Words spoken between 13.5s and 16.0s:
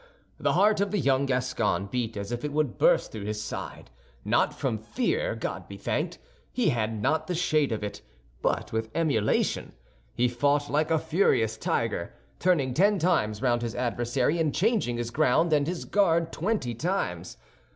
his adversary, and changing his ground and his